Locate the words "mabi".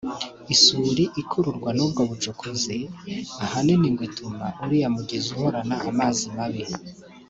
6.37-6.63